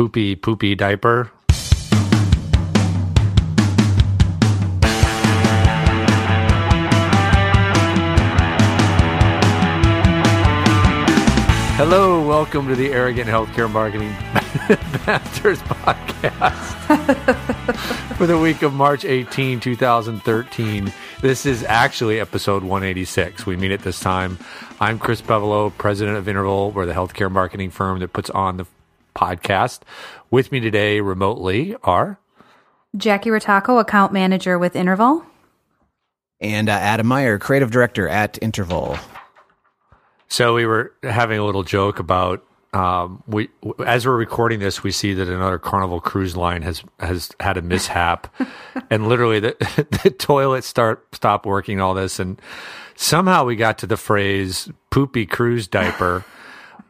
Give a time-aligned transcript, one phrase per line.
[0.00, 1.30] poopy poopy diaper.
[11.76, 14.08] Hello, welcome to the Arrogant Healthcare Marketing
[15.06, 16.54] Masters podcast
[18.16, 20.90] for the week of March 18, 2013.
[21.20, 23.44] This is actually episode 186.
[23.44, 24.38] We meet it this time.
[24.80, 26.70] I'm Chris Bevolo, president of Interval.
[26.70, 28.66] We're the healthcare marketing firm that puts on the
[29.14, 29.80] podcast.
[30.30, 32.18] With me today remotely are
[32.96, 35.24] Jackie Rotako, account manager with Interval.
[36.40, 38.98] And uh, Adam Meyer, creative director at Interval.
[40.28, 43.48] So we were having a little joke about um, we
[43.84, 47.62] as we're recording this, we see that another Carnival cruise line has has had a
[47.62, 48.32] mishap,
[48.90, 49.56] and literally the
[50.04, 51.80] the toilet start stop working.
[51.80, 52.40] All this, and
[52.94, 56.24] somehow we got to the phrase "poopy cruise diaper,"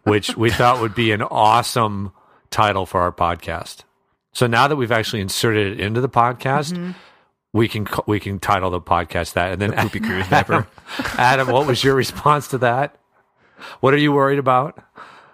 [0.05, 2.13] which we thought would be an awesome
[2.51, 3.85] title for our podcast.
[4.33, 6.73] So now that we've actually inserted it into the podcast.
[6.73, 6.92] Mm-hmm.
[7.53, 10.69] We can we can title the podcast that, and then Poopy cruise diaper.
[11.19, 12.97] Adam, what was your response to that?
[13.81, 14.81] What are you worried about?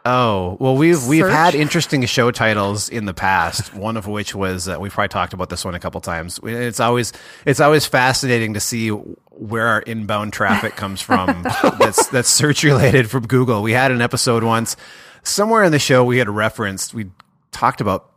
[0.06, 1.32] Oh well, we've we've Search?
[1.32, 3.74] had interesting show titles in the past.
[3.74, 6.38] One of which was uh, we've probably talked about this one a couple times.
[6.44, 7.12] It's always
[7.44, 8.90] it's always fascinating to see
[9.38, 11.42] where our inbound traffic comes from.
[11.78, 13.62] that's that's search related from Google.
[13.62, 14.76] We had an episode once
[15.22, 17.10] somewhere in the show we had referenced we
[17.50, 18.10] talked about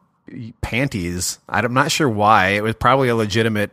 [0.62, 1.40] panties.
[1.50, 2.50] I'm not sure why.
[2.50, 3.72] It was probably a legitimate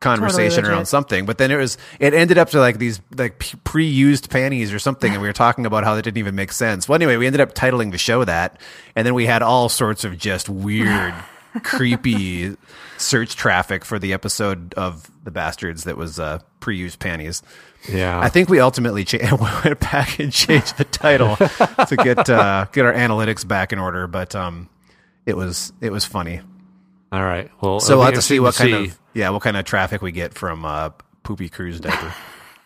[0.00, 0.68] conversation legit.
[0.68, 4.72] around something but then it was it ended up to like these like pre-used panties
[4.72, 7.16] or something and we were talking about how that didn't even make sense well anyway
[7.16, 8.60] we ended up titling the show that
[8.96, 11.14] and then we had all sorts of just weird
[11.62, 12.56] creepy
[13.02, 17.42] search traffic for the episode of the bastards that was uh, pre-used panties
[17.88, 22.66] Yeah, i think we ultimately cha- went back and changed the title to get uh,
[22.72, 24.68] get our analytics back in order but um
[25.26, 26.40] it was it was funny
[27.12, 27.50] All right.
[27.60, 30.12] Well, so we'll have to see what kind of yeah, what kind of traffic we
[30.12, 30.90] get from uh,
[31.22, 32.14] poopy cruise diaper.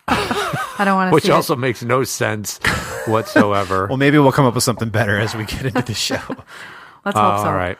[0.07, 2.59] I don't want to which see also makes no sense
[3.07, 3.85] whatsoever.
[3.89, 6.21] well, maybe we'll come up with something better as we get into the show.
[7.05, 7.45] Let's hope so.
[7.47, 7.77] All right.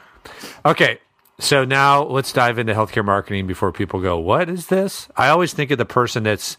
[0.66, 1.00] Okay.
[1.40, 5.54] So now let's dive into healthcare marketing before people go, "What is this?" I always
[5.54, 6.58] think of the person that's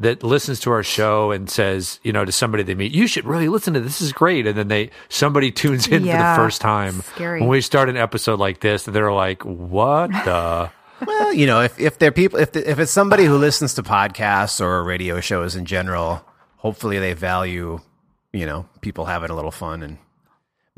[0.00, 3.24] that listens to our show and says, you know, to somebody they meet, "You should
[3.24, 3.98] really listen to this.
[3.98, 7.40] This is great." And then they somebody tunes in Yeah, for the first time scary.
[7.40, 10.70] when we start an episode like this, and they're like, "What the?"
[11.06, 14.60] well, you know, if if they're people, if if it's somebody who listens to podcasts
[14.60, 16.22] or radio shows in general,
[16.56, 17.80] hopefully they value,
[18.32, 19.98] you know, people having a little fun, and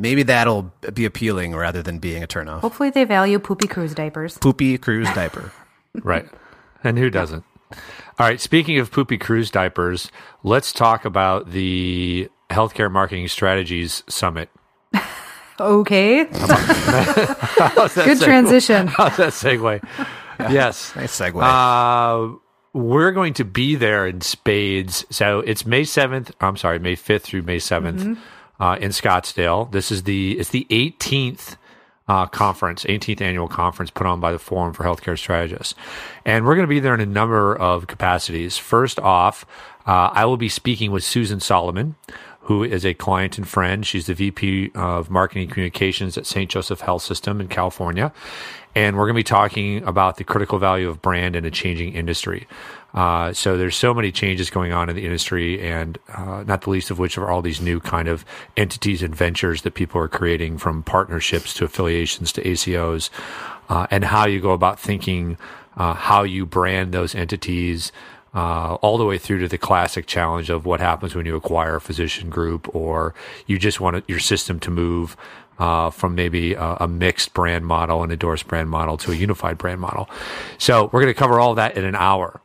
[0.00, 2.60] maybe that'll be appealing rather than being a turnoff.
[2.60, 4.38] Hopefully, they value poopy cruise diapers.
[4.38, 5.52] Poopy cruise diaper.
[6.04, 6.24] Right.
[6.84, 7.42] And who doesn't?
[7.72, 7.78] All
[8.28, 8.40] right.
[8.40, 10.08] Speaking of poopy cruise diapers,
[10.44, 14.50] let's talk about the Healthcare Marketing Strategies Summit.
[15.60, 18.24] Okay, good segue?
[18.24, 18.86] transition.
[18.86, 19.82] How's that segue?
[20.50, 20.96] Yes.
[20.96, 21.42] Nice segue.
[21.42, 22.38] Uh,
[22.72, 25.04] we're going to be there in spades.
[25.10, 26.30] So it's May 7th.
[26.40, 28.16] I'm sorry, May 5th through May 7th
[28.60, 29.70] uh, in Scottsdale.
[29.72, 31.56] This is the, it's the 18th
[32.06, 35.74] uh, conference, 18th annual conference put on by the Forum for Healthcare Strategists.
[36.24, 38.58] And we're going to be there in a number of capacities.
[38.58, 39.46] First off,
[39.86, 41.94] uh, I will be speaking with Susan Solomon,
[42.42, 43.86] who is a client and friend.
[43.86, 46.50] She's the VP of Marketing Communications at St.
[46.50, 48.12] Joseph Health System in California.
[48.74, 51.92] And we're going to be talking about the critical value of brand in a changing
[51.92, 52.46] industry.
[52.92, 56.70] Uh, so there's so many changes going on in the industry, and uh, not the
[56.70, 58.24] least of which are all these new kind of
[58.56, 63.10] entities and ventures that people are creating, from partnerships to affiliations to ACOs,
[63.68, 65.36] uh, and how you go about thinking
[65.76, 67.92] uh, how you brand those entities,
[68.34, 71.76] uh, all the way through to the classic challenge of what happens when you acquire
[71.76, 73.14] a physician group or
[73.46, 75.16] you just want your system to move
[75.58, 79.58] uh, from maybe a, a mixed brand model, an endorsed brand model, to a unified
[79.58, 80.08] brand model.
[80.58, 82.40] So we're going to cover all that in an hour.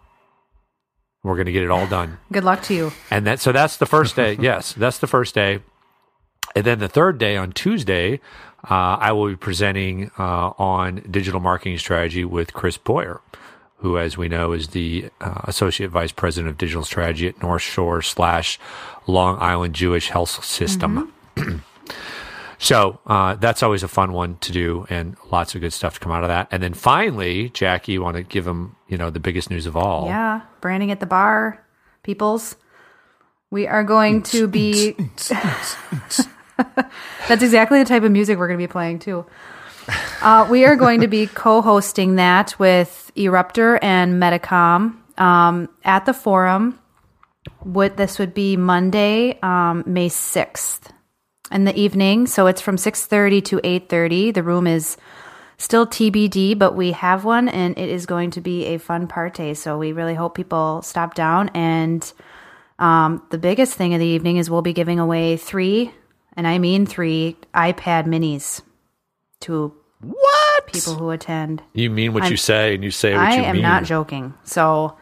[1.25, 2.19] We're going to get it all done.
[2.31, 2.91] Good luck to you.
[3.09, 4.37] And that so that's the first day.
[4.39, 5.59] yes, that's the first day.
[6.55, 8.21] And then the third day on Tuesday,
[8.69, 13.21] uh, I will be presenting uh, on digital marketing strategy with Chris Boyer,
[13.77, 17.63] who, as we know, is the uh, associate vice president of digital strategy at North
[17.63, 18.59] Shore slash
[19.07, 21.11] Long Island Jewish Health System.
[22.57, 25.99] So uh, that's always a fun one to do, and lots of good stuff to
[25.99, 26.47] come out of that.
[26.51, 29.75] And then finally, Jackie, you want to give them, you know, the biggest news of
[29.75, 30.07] all.
[30.07, 31.63] Yeah, branding at the bar,
[32.03, 32.55] peoples.
[33.51, 34.95] We are going to be.
[37.27, 39.25] That's exactly the type of music we're going to be playing too.
[40.21, 46.13] Uh, we are going to be co-hosting that with Eruptor and Metacom um, at the
[46.13, 46.79] forum.
[47.59, 50.91] What this would be Monday, um, May sixth.
[51.51, 52.27] In the evening.
[52.27, 54.33] So it's from 6:30 to 8:30.
[54.33, 54.97] The room is
[55.57, 59.53] still TBD, but we have one and it is going to be a fun party.
[59.53, 62.11] So we really hope people stop down and
[62.77, 65.91] um, the biggest thing of the evening is we'll be giving away three,
[66.35, 68.61] and I mean three iPad minis
[69.41, 69.71] to
[70.01, 70.67] What?
[70.67, 71.63] people who attend.
[71.73, 73.45] You mean what I'm- you say, and you say what I you mean.
[73.45, 74.33] I am not joking.
[74.43, 74.97] So,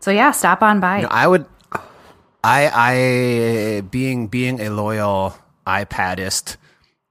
[0.00, 0.96] so yeah, stop on by.
[0.96, 1.44] You know, I would.
[2.42, 5.34] I I being being a loyal
[5.84, 6.56] iPadist.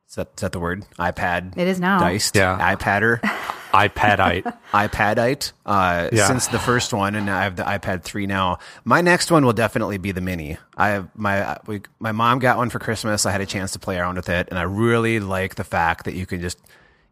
[0.09, 0.85] Is that, is that the word?
[0.97, 1.55] iPad.
[1.55, 1.99] It is now.
[1.99, 2.35] Diced.
[2.35, 2.75] Yeah.
[2.75, 3.19] iPadder.
[3.71, 4.57] iPadite.
[4.71, 5.51] iPadite.
[5.65, 6.25] Uh, Yeah.
[6.27, 8.57] Since the first one, and I have the iPad three now.
[8.83, 10.57] My next one will definitely be the mini.
[10.75, 13.27] I have my we, my mom got one for Christmas.
[13.27, 16.05] I had a chance to play around with it, and I really like the fact
[16.05, 16.57] that you can just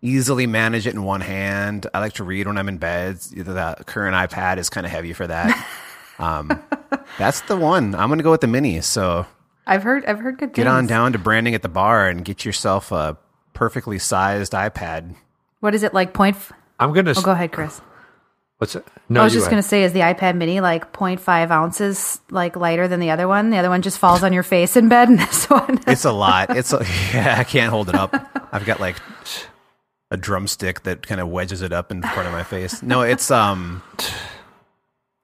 [0.01, 1.85] easily manage it in one hand.
[1.93, 3.17] I like to read when I'm in bed.
[3.19, 5.67] The current iPad is kind of heavy for that.
[6.19, 6.59] um,
[7.19, 7.93] that's the one.
[7.93, 8.81] I'm going to go with the mini.
[8.81, 9.25] So
[9.67, 10.55] I've heard I've heard good things.
[10.55, 10.73] get things.
[10.73, 13.17] on down to branding at the bar and get yourself a
[13.53, 15.15] perfectly sized iPad.
[15.59, 16.13] What is it like?
[16.13, 16.35] Point.
[16.37, 17.13] F- I'm gonna.
[17.15, 17.81] oh, go ahead, Chris.
[18.59, 18.87] What's it?
[19.07, 22.55] No, I was just go gonna say, is the iPad Mini like 0.5 ounces like
[22.55, 23.51] lighter than the other one?
[23.51, 25.79] The other one just falls on your face in bed, and this one.
[25.85, 26.55] It's a lot.
[26.57, 26.77] It's a,
[27.13, 28.15] yeah, I can't hold it up.
[28.51, 28.95] I've got like
[30.09, 32.81] a drumstick that kind of wedges it up in front of my face.
[32.81, 33.83] No, it's um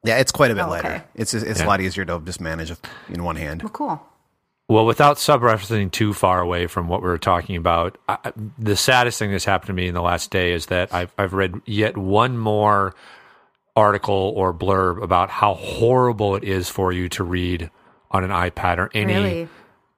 [0.04, 0.90] yeah, it's quite a bit Oh, okay.
[0.90, 1.04] lighter.
[1.16, 1.66] It's it's Yeah.
[1.66, 2.72] a lot easier to just manage
[3.10, 3.64] in one hand.
[3.64, 4.08] well, cool.
[4.74, 9.20] Well, without sub-referencing too far away from what we were talking about, I, the saddest
[9.20, 11.96] thing that's happened to me in the last day is that I've I've read yet
[11.96, 12.96] one more
[13.76, 17.70] article or blurb about how horrible it is for you to read
[18.10, 19.48] on an iPad or any Really?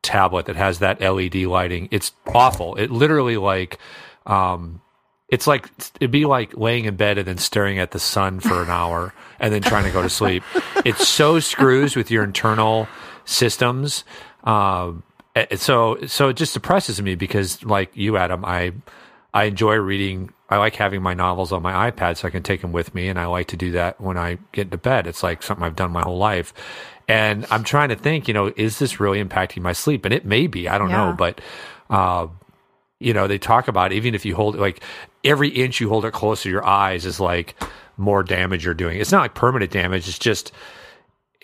[0.02, 1.88] tablet that has that LED lighting.
[1.92, 2.76] It's awful.
[2.76, 3.80] It literally like
[4.26, 4.82] um
[5.30, 5.70] it's like
[6.02, 9.14] it'd be like laying in bed and then staring at the sun for an hour
[9.40, 10.44] and then trying to go to sleep.
[10.84, 12.90] It so screws with your internal
[13.24, 14.04] systems.
[14.46, 15.04] Um
[15.56, 18.74] so so it just depresses me because like you Adam, I
[19.34, 22.62] I enjoy reading I like having my novels on my iPad so I can take
[22.62, 25.08] them with me and I like to do that when I get into bed.
[25.08, 26.54] It's like something I've done my whole life.
[27.10, 30.06] And I'm trying to think, you know, is this really impacting my sleep?
[30.06, 30.98] And it may be, I don't Yeah.
[30.98, 31.42] know, but
[31.90, 32.28] uh
[33.00, 34.82] you know, they talk about even if you hold it like
[35.24, 37.56] every inch you hold it close to your eyes is like
[37.98, 39.00] more damage you're doing.
[39.00, 40.08] It's not like permanent damage.
[40.10, 40.52] It's just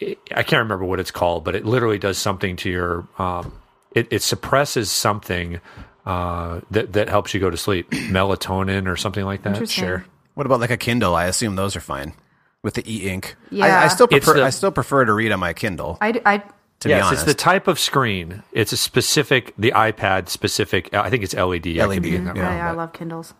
[0.01, 3.07] it, I can't remember what it's called, but it literally does something to your.
[3.17, 3.53] Um,
[3.93, 5.59] it, it suppresses something
[6.05, 9.69] uh, that that helps you go to sleep, melatonin or something like that.
[9.69, 10.05] Sure.
[10.33, 11.15] What about like a Kindle?
[11.15, 12.13] I assume those are fine
[12.63, 13.35] with the e-ink.
[13.51, 15.97] I, I still prefer the- I still prefer to read on my Kindle.
[16.01, 16.37] I, I
[16.79, 18.43] to yes, be honest, it's the type of screen.
[18.53, 20.91] It's a specific, the iPad specific.
[20.93, 21.43] I think it's LED.
[21.43, 22.47] I could LED, be getting that yeah.
[22.47, 23.33] wrong, yeah, I love Kindles.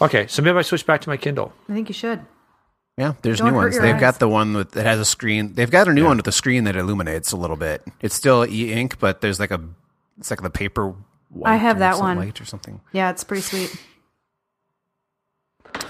[0.00, 1.52] Okay, so maybe I switch back to my Kindle.
[1.68, 2.24] I think you should.
[3.00, 3.78] Yeah, there's Don't new ones.
[3.78, 4.00] They've eyes.
[4.00, 5.54] got the one with that has a screen.
[5.54, 7.82] They've got a new one with a screen that illuminates a little bit.
[8.02, 9.58] It's still e-ink, but there's like a
[10.18, 10.94] it's like the paper.
[11.30, 12.18] White I have that one.
[12.18, 12.78] white or something.
[12.92, 13.74] Yeah, it's pretty sweet.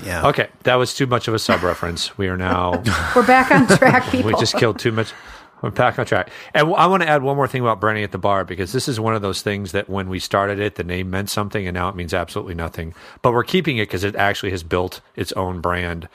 [0.05, 0.29] Yeah.
[0.29, 2.17] Okay, that was too much of a sub reference.
[2.17, 2.81] We are now.
[3.17, 4.31] We're back on track, people.
[4.33, 5.13] we just killed too much.
[5.63, 6.31] We're back on track.
[6.55, 8.89] And I want to add one more thing about branding at the bar because this
[8.89, 11.75] is one of those things that when we started it, the name meant something and
[11.75, 12.95] now it means absolutely nothing.
[13.23, 16.09] But we're keeping it because it actually has built its own brand.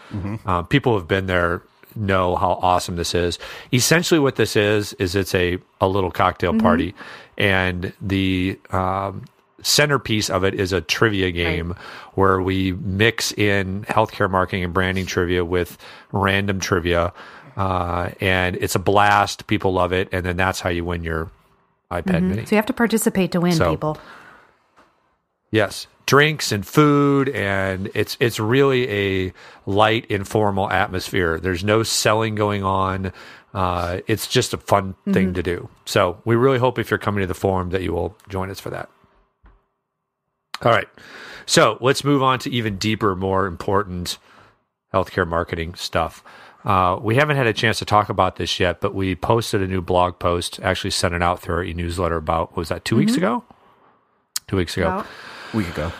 [0.46, 1.62] Uh, people who have been there
[1.96, 3.40] know how awesome this is.
[3.72, 6.94] Essentially, what this is, is it's a, a little cocktail party.
[7.38, 8.60] And the.
[8.72, 9.26] Um,
[9.62, 11.74] centerpiece of it is a trivia game
[12.14, 15.78] where we mix in healthcare marketing and branding trivia with
[16.12, 17.12] random trivia.
[17.56, 19.48] Uh, and it's a blast.
[19.48, 20.10] People love it.
[20.12, 21.32] And then that's how you win your
[21.92, 22.46] iPad mini.
[22.46, 23.98] so you have to participate to win, So- people.
[25.52, 25.88] Yes.
[26.06, 28.90] Drinks and food and it's it's really
[29.28, 29.34] a
[29.66, 31.40] light informal atmosphere.
[31.40, 33.12] There's no selling going on.
[33.56, 35.68] Uh, it's just a fun thing to do.
[35.86, 38.60] So we really hope if you're coming to the forum that you will join us
[38.60, 38.90] for that.
[40.62, 40.88] All right.
[41.46, 44.18] So let's move on to even deeper, more important
[44.94, 46.24] healthcare marketing stuff.
[46.66, 49.68] Uh, we haven't had a chance to talk about this yet, but we posted a
[49.68, 52.96] new blog post, actually sent it out through our e-newsletter about, what was that, 2
[52.96, 53.44] weeks ago?
[54.48, 55.08] Two weeks ago Well,
[55.54, 55.92] We could go.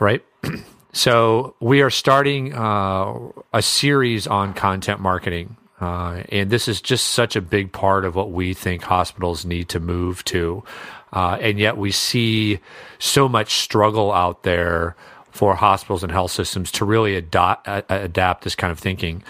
[0.00, 0.24] right?
[0.92, 3.14] so we are starting uh,
[3.52, 5.56] a series on content marketing.
[5.80, 9.68] Uh, and this is just such a big part of what we think hospitals need
[9.68, 10.62] to move to.
[11.12, 12.60] Uh, and yet we see
[12.98, 14.94] so much struggle out there
[15.32, 19.24] for hospitals and health systems to really adopt, uh, adapt this kind of thinking.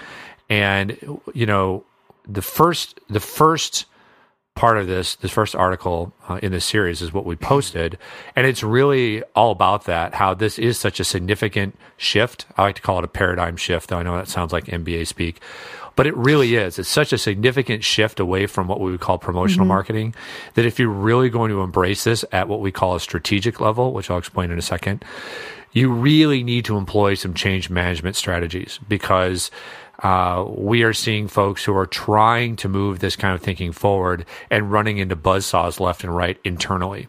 [0.53, 0.99] And,
[1.33, 1.83] you know,
[2.29, 3.87] the first, the first
[4.55, 7.97] part of this this first article uh, in this series is what we posted.
[8.37, 12.45] And it's really all about that how this is such a significant shift.
[12.59, 15.07] I like to call it a paradigm shift though i know that sounds like mba
[15.07, 15.41] speak.
[15.97, 16.79] But it really is.
[16.79, 20.15] It's such a significant shift away from what we would call promotional marketing
[20.53, 23.95] that if you're really going to embrace this at what we call a strategic level,
[23.95, 25.03] which I'll explain in a second,
[25.73, 29.51] you really need to employ some change management strategies because
[30.03, 34.27] uh, we are seeing folks who are trying to move this kind of thinking forward
[34.51, 37.09] and running into buzzsaws left and right internally.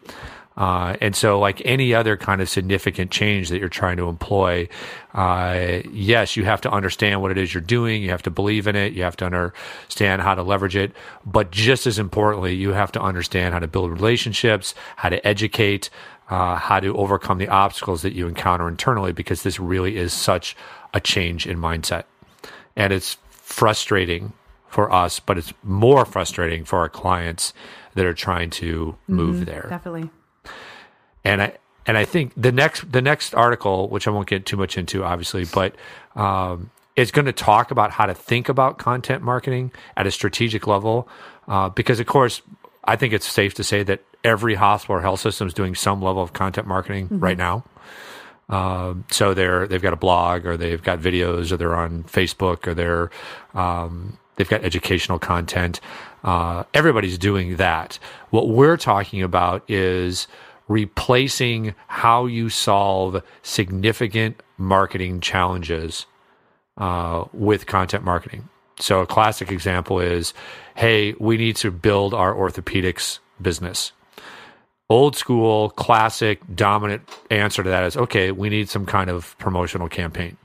[0.55, 4.69] Uh, and so, like any other kind of significant change that you're trying to employ,
[5.15, 8.03] uh, yes, you have to understand what it is you're doing.
[8.03, 8.93] You have to believe in it.
[8.93, 10.91] You have to understand how to leverage it.
[11.25, 15.89] But just as importantly, you have to understand how to build relationships, how to educate,
[16.29, 20.55] uh, how to overcome the obstacles that you encounter internally, because this really is such
[20.93, 22.03] a change in mindset.
[22.75, 24.34] And it's frustrating
[24.68, 27.53] for us, but it's more frustrating for our clients
[27.94, 30.10] that are trying to move there Definitely.
[31.24, 34.58] and I and I think the next the next article, which I won't get too
[34.58, 35.75] much into, obviously, but
[36.15, 40.65] um, it's going to talk about how to think about content marketing at a strategic
[40.65, 41.08] level,
[41.48, 42.42] uh, because of course,
[42.84, 46.01] I think it's safe to say that every hospital or health system is doing some
[46.01, 47.63] level of content marketing right now.
[48.50, 52.67] Um, so they're they've got a blog or they've got videos or they're on Facebook
[52.67, 53.09] or they're
[53.53, 55.79] um, they've got educational content.
[56.23, 58.00] Uh, everybody's doing that.
[58.29, 60.27] What we're talking about is
[60.67, 66.05] replacing how you solve significant marketing challenges
[66.77, 68.47] uh, with content marketing.
[68.79, 70.33] So a classic example is,
[70.75, 73.91] hey, we need to build our orthopedics business
[74.89, 79.89] old school, classic, dominant answer to that is okay, we need some kind of promotional
[79.89, 80.37] campaign.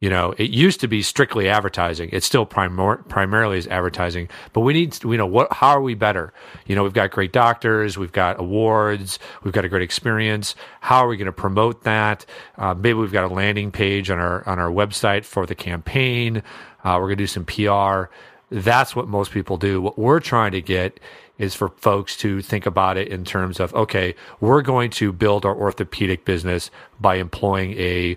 [0.00, 2.08] You know, it used to be strictly advertising.
[2.10, 5.94] It still primor- primarily is advertising, but we need, you know, what, how are we
[5.94, 6.32] better?
[6.66, 10.54] You know, we've got great doctors, we've got awards, we've got a great experience.
[10.80, 12.24] How are we going to promote that?
[12.56, 16.38] Uh, maybe we've got a landing page on our, on our website for the campaign.
[16.82, 18.10] Uh, we're going to do some PR.
[18.50, 19.82] That's what most people do.
[19.82, 20.98] What we're trying to get
[21.40, 25.46] is for folks to think about it in terms of, okay, we're going to build
[25.46, 26.70] our orthopedic business
[27.00, 28.16] by employing a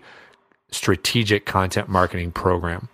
[0.71, 2.89] strategic content marketing program.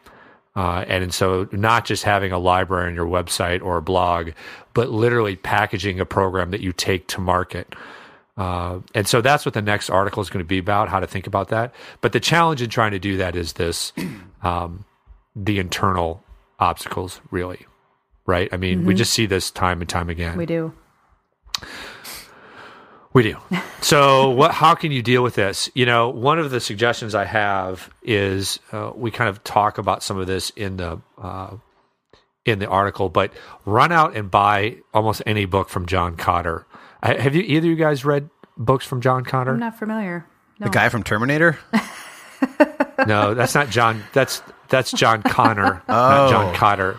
[0.55, 4.31] Uh, and so, not just having a library on your website or a blog,
[4.73, 7.73] but literally packaging a program that you take to market.
[8.37, 11.07] Uh, and so, that's what the next article is going to be about how to
[11.07, 11.73] think about that.
[12.01, 13.93] But the challenge in trying to do that is this
[14.43, 14.85] um,
[15.35, 16.23] the internal
[16.59, 17.65] obstacles, really.
[18.29, 18.47] Right?
[18.53, 20.37] I mean, we just see this time and time again.
[20.37, 20.71] We do.
[23.11, 23.37] We do.
[23.81, 24.51] So, what?
[24.51, 25.69] How can you deal with this?
[25.73, 30.03] You know, one of the suggestions I have is uh, we kind of talk about
[30.03, 31.55] some of this in the uh,
[32.45, 33.33] in the article, but
[33.65, 36.65] run out and buy almost any book from John Kotter.
[37.01, 39.53] I- Have you either of you guys read books from John Kotter?
[39.53, 40.25] I'm not familiar.
[40.59, 40.65] No.
[40.67, 41.57] The guy from Terminator?
[43.07, 44.03] No, that's not John.
[44.11, 46.57] That's that's John Connor, not John Oh.
[46.57, 46.97] Kotter.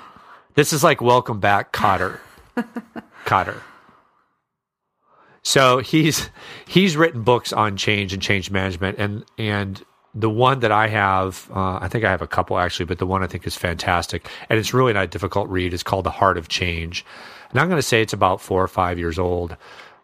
[0.61, 2.21] This is like Welcome Back, Kotter.
[3.25, 3.63] Kotter.
[5.43, 6.29] So he's
[6.69, 9.83] he's written books on change and change management, and and
[10.15, 13.07] the one that I have, uh, I think I have a couple actually, but the
[13.07, 15.73] one I think is fantastic, and it's really not a difficult read.
[15.73, 17.07] It's called The Heart of Change,
[17.49, 19.57] and I'm going to say it's about four or five years old.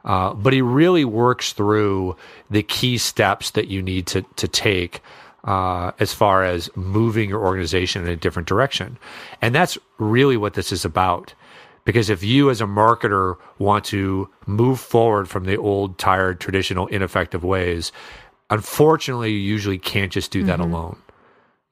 [0.07, 2.17] Uh, but he really works through
[2.49, 5.03] the key steps that you need to to take
[5.47, 8.99] uh, as far as moving your organization in a different direction,
[9.41, 11.33] and that's really what this is about.
[11.85, 16.89] Because if you, as a marketer, want to move forward from the old, tired, traditional,
[16.89, 17.93] ineffective ways,
[18.51, 21.01] unfortunately, you usually can't just do that alone.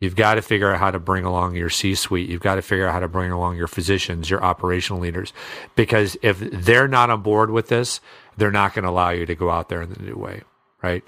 [0.00, 2.28] You've got to figure out how to bring along your C suite.
[2.28, 5.32] You've got to figure out how to bring along your physicians, your operational leaders.
[5.76, 8.00] Because if they're not on board with this,
[8.36, 10.42] they're not going to allow you to go out there in the new way.
[10.84, 11.02] Right.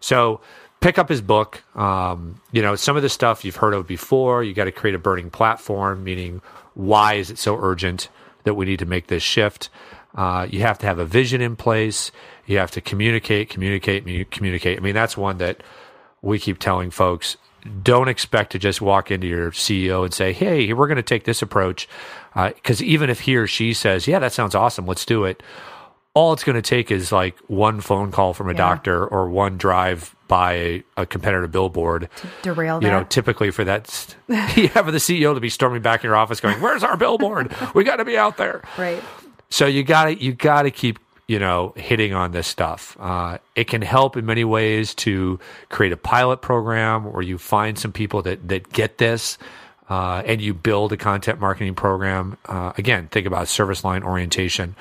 [0.00, 0.40] So
[0.80, 1.62] pick up his book.
[1.76, 4.42] Um, you know, some of the stuff you've heard of before.
[4.42, 6.40] You got to create a burning platform, meaning
[6.74, 8.08] why is it so urgent
[8.44, 9.68] that we need to make this shift?
[10.14, 12.10] Uh, you have to have a vision in place.
[12.46, 14.78] You have to communicate, communicate, communicate.
[14.78, 15.62] I mean, that's one that
[16.22, 17.36] we keep telling folks
[17.82, 21.24] don't expect to just walk into your CEO and say, "Hey, we're going to take
[21.24, 21.88] this approach,"
[22.34, 25.42] because even if he or she says, "Yeah, that sounds awesome, let's do it,"
[26.18, 28.58] all it's going to take is like one phone call from a Yeah.
[28.58, 32.08] doctor or one drive by a, a competitor billboard.
[32.42, 36.08] Derail You know, typically for that, you have the CEO to be storming back in
[36.08, 37.54] your office, going, "Where's our billboard?
[37.74, 39.02] we got to be out there." right.
[39.50, 40.98] So you got to you got to keep
[41.28, 42.96] you know hitting on this stuff.
[42.98, 47.78] Uh, it can help in many ways to create a pilot program where you find
[47.78, 49.38] some people that that get this.
[49.90, 52.36] Uh, and you build a content marketing program.
[52.44, 54.76] Uh, again, think about service line orientation.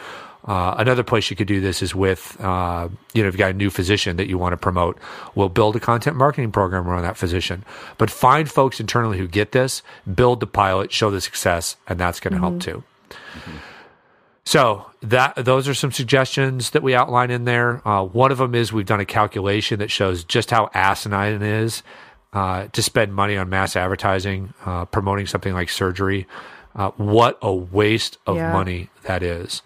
[0.48, 3.52] Uh, another place you could do this is with, uh, you know, if you've got
[3.52, 4.98] a new physician that you want to promote,
[5.36, 7.66] we'll build a content marketing program around that physician.
[7.98, 9.84] But find folks internally who get this,
[10.16, 12.82] build the pilot, show the success, and that's going to help too.
[14.46, 17.86] So that those are some suggestions that we outline in there.
[17.86, 21.42] Uh, one of them is we've done a calculation that shows just how asinine it
[21.42, 21.84] is
[22.32, 26.26] uh, to spend money on mass advertising, uh, promoting something like surgery.
[26.76, 28.54] Uh, what a waste of Yeah.
[28.54, 29.62] money that is.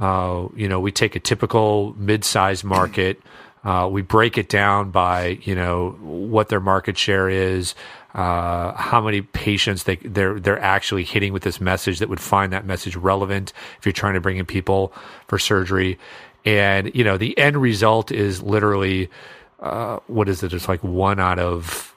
[0.00, 3.20] Uh, you know, we take a typical mid-sized market,
[3.64, 7.74] uh, we break it down by you know what their market share is,
[8.14, 12.52] uh, how many patients they they're they're actually hitting with this message that would find
[12.52, 14.92] that message relevant if you're trying to bring in people
[15.26, 15.98] for surgery,
[16.46, 19.10] and you know the end result is literally
[19.60, 20.54] uh, what is it?
[20.54, 21.94] It's like one out of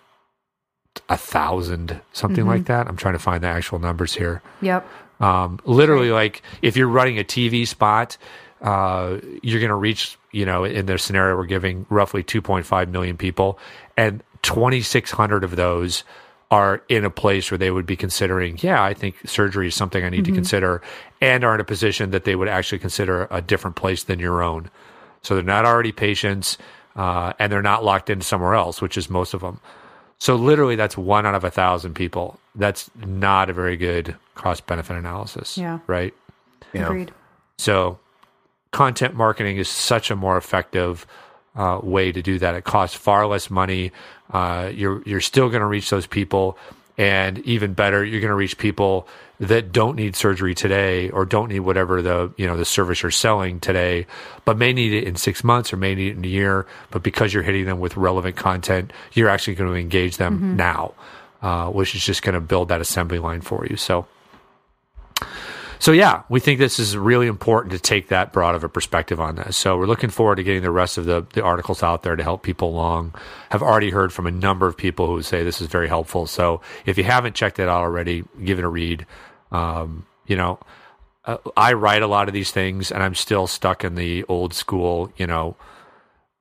[1.09, 2.87] a thousand, something like that.
[2.87, 4.41] I'm trying to find the actual numbers here.
[4.61, 4.87] Yep.
[5.23, 8.17] Um, literally, like if you're running a TV spot,
[8.61, 13.15] uh, you're going to reach, you know, in their scenario, we're giving roughly 2.5 million
[13.15, 13.57] people,
[13.95, 16.03] and 2,600 of those
[16.51, 20.03] are in a place where they would be considering, yeah, I think surgery is something
[20.03, 20.81] I need to consider,
[21.21, 24.43] and are in a position that they would actually consider a different place than your
[24.43, 24.69] own.
[25.21, 26.57] So they're not already patients,
[26.95, 29.61] uh, and they're not locked into somewhere else, which is most of them.
[30.23, 32.39] So literally, that's one out of a thousand people.
[32.55, 35.57] That's not a very good cost benefit analysis.
[35.57, 35.79] Yeah.
[35.85, 36.13] Right.
[36.71, 36.85] Yeah.
[36.85, 37.11] Agreed.
[37.57, 37.99] So
[38.71, 41.05] content marketing is such a more effective
[41.57, 42.55] uh, way to do that.
[42.55, 43.91] It costs far less money.
[44.31, 46.57] Uh, you're you're still going to reach those people,
[46.97, 49.07] and even better, you're going to reach people
[49.39, 53.11] that don't need surgery today or don't need whatever the you know the service you're
[53.11, 54.05] selling today,
[54.45, 56.67] but may need it in six months or may need it in a year.
[56.91, 60.93] But because you're hitting them with relevant content, you're actually going to engage them now,
[61.41, 63.75] uh, which is just going to build that assembly line for you.
[63.75, 64.07] So.
[65.79, 69.19] So yeah, we think this is really important to take that broad of a perspective
[69.19, 69.57] on this.
[69.57, 72.23] So we're looking forward to getting the rest of the, the articles out there to
[72.23, 73.13] help people along.
[73.49, 76.27] Have already heard from a number of people who say this is very helpful.
[76.27, 79.05] So if you haven't checked it out already, give it a read.
[79.51, 80.59] Um, you know,
[81.25, 84.53] uh, I write a lot of these things, and I'm still stuck in the old
[84.53, 85.11] school.
[85.17, 85.55] You know,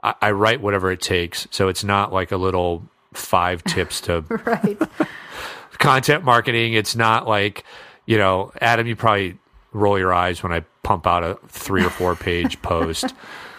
[0.02, 1.46] I, I write whatever it takes.
[1.50, 4.80] So it's not like a little five tips to Right.
[5.78, 6.74] content marketing.
[6.74, 7.64] It's not like,
[8.12, 9.38] you know, Adam, you probably
[9.72, 13.06] roll your eyes when I pump out a three or four page post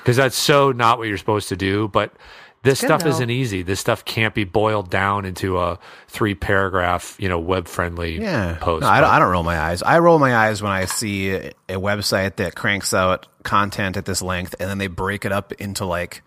[0.03, 1.87] because that's so not what you're supposed to do.
[1.87, 2.13] But
[2.61, 3.09] this good, stuff though.
[3.09, 3.63] isn't easy.
[3.63, 8.57] This stuff can't be boiled down into a three paragraph, you know, web friendly Yeah.
[8.61, 8.83] post.
[8.83, 9.81] No, I, don't, I don't roll my eyes.
[9.81, 14.05] I roll my eyes when I see a, a website that cranks out content at
[14.05, 16.21] this length and then they break it up into like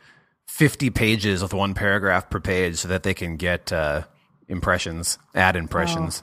[0.49, 4.03] 50 pages with one paragraph per page so that they can get uh,
[4.49, 6.23] impressions, ad impressions.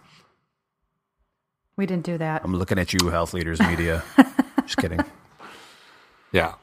[1.75, 2.41] We didn't do that.
[2.43, 4.03] I'm looking at you, Health Leaders Media.
[4.63, 4.99] Just kidding.
[6.31, 6.53] Yeah.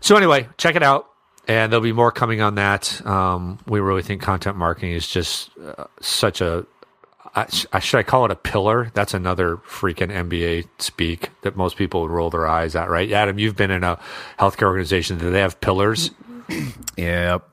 [0.00, 1.08] So anyway, check it out,
[1.46, 3.04] and there'll be more coming on that.
[3.06, 6.66] Um, we really think content marketing is just uh, such a.
[7.36, 8.90] I, I- should I call it a pillar?
[8.94, 13.10] That's another freaking MBA speak that most people would roll their eyes at, right?
[13.12, 13.98] Adam, you've been in a
[14.40, 15.18] healthcare organization.
[15.18, 16.10] Do they have pillars?
[16.96, 17.48] Yep.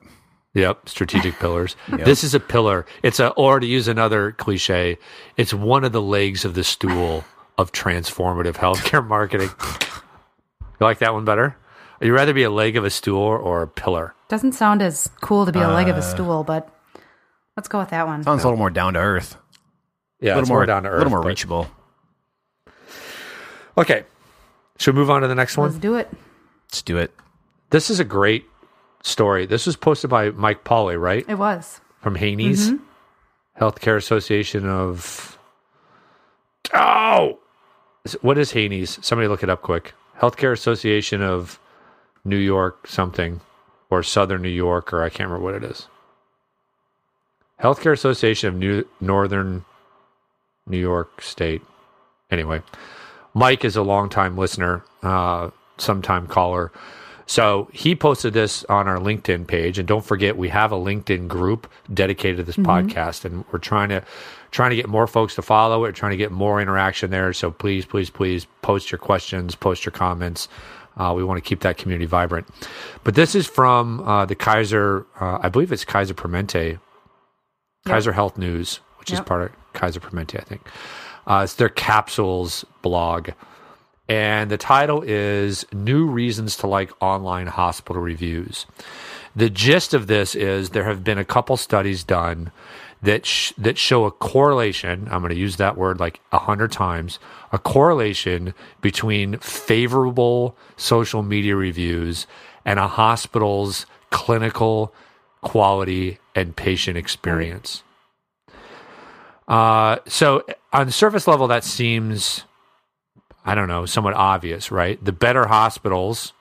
[0.54, 1.76] Yep, strategic pillars.
[1.88, 2.86] This is a pillar.
[3.02, 4.98] It's a, or to use another cliche,
[5.36, 7.24] it's one of the legs of the stool
[7.56, 9.50] of transformative healthcare marketing.
[10.80, 11.56] You like that one better?
[12.00, 14.14] You'd rather be a leg of a stool or a pillar?
[14.28, 15.98] Doesn't sound as cool to be a leg of Uh.
[15.98, 16.68] a stool, but
[17.56, 18.22] let's go with that one.
[18.24, 19.36] Sounds a little more down to earth.
[20.20, 20.94] Yeah, a little more, more down to earth.
[20.94, 21.68] A little more but- reachable.
[23.78, 24.04] Okay,
[24.78, 25.66] should we move on to the next one?
[25.68, 25.80] Let's one?
[25.80, 26.08] do it.
[26.68, 27.14] Let's do it.
[27.70, 28.46] This is a great
[29.02, 29.46] story.
[29.46, 31.24] This was posted by Mike Pauley, right?
[31.28, 31.80] It was.
[32.00, 32.78] From HANYS
[33.60, 35.38] Healthcare Association of.
[36.72, 37.38] Oh,
[38.22, 39.04] what is HANYS?
[39.04, 39.92] Somebody look it up quick.
[40.18, 41.58] Healthcare Association of
[42.24, 43.40] New York something,
[43.90, 45.88] or Southern New York, or I can't remember what it is.
[47.60, 49.64] Healthcare Association of New Northern
[50.66, 51.62] New York State.
[52.30, 52.62] Anyway,
[53.34, 56.72] Mike is a longtime listener, uh, sometime caller.
[57.30, 61.28] So he posted this on our LinkedIn page, and don't forget we have a LinkedIn
[61.28, 64.02] group dedicated to this podcast, and we're trying to
[64.50, 67.32] trying to get more folks to follow it, trying to get more interaction there.
[67.32, 70.48] So please, please, please post your questions, post your comments.
[70.96, 72.48] Uh, we want to keep that community vibrant.
[73.04, 76.80] But this is from uh, the Kaiser, uh, I believe it's Kaiser Permanente,
[77.86, 80.66] Kaiser Health News, which is part of Kaiser Permanente, I think.
[81.28, 83.30] Uh, it's their capsules blog.
[84.10, 88.66] And the title is New Reasons to Like Online Hospital Reviews.
[89.36, 92.50] The gist of this is there have been a couple studies done
[93.02, 95.06] that sh- that show a correlation.
[95.12, 97.20] I'm going to use that word like a hundred times.
[97.52, 102.26] A correlation between favorable social media reviews
[102.64, 104.92] and a hospital's clinical
[105.40, 107.84] quality and patient experience.
[109.46, 112.42] Uh, so on the surface level, that seems,
[113.44, 115.02] I don't know, somewhat obvious, right?
[115.04, 116.32] The better hospitals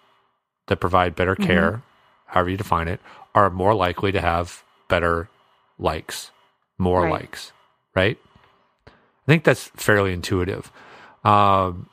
[0.67, 1.81] that provide better care,
[2.25, 2.99] however you define it,
[3.33, 5.29] are more likely to have better
[5.77, 6.31] likes,
[6.77, 7.11] more Right.
[7.11, 7.51] likes,
[7.95, 8.17] right?
[8.87, 8.91] I
[9.27, 10.71] think that's fairly intuitive.
[11.23, 11.89] Um,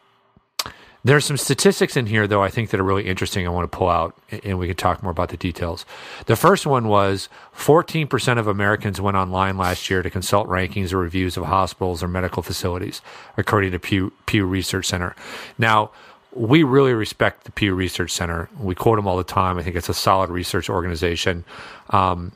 [1.07, 3.47] there's some statistics in here, though, I think that are really interesting.
[3.47, 5.87] I want to pull out, and we can talk more about the details.
[6.27, 10.99] The first one was 14% of Americans went online last year to consult rankings or
[10.99, 13.03] reviews of hospitals or medical facilities,
[13.37, 15.14] according to Pew, Pew Research Center.
[15.59, 15.92] Now,
[16.33, 18.49] we really respect the Pew Research Center.
[18.59, 19.59] We quote them all the time.
[19.59, 21.45] I think it's a solid research organization.
[21.90, 22.33] Um,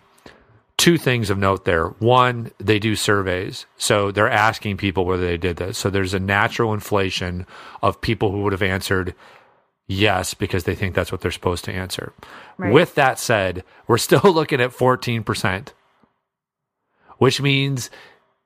[0.81, 1.89] two things of note there.
[1.99, 3.67] One, they do surveys.
[3.77, 5.77] So they're asking people whether they did this.
[5.77, 7.47] So there's a natural inflation
[7.83, 9.15] of people who would have answered
[9.87, 12.15] yes because they think that's what they're supposed to answer.
[12.57, 12.73] Right.
[12.73, 15.69] With that said, we're still looking at 14%,
[17.19, 17.91] which means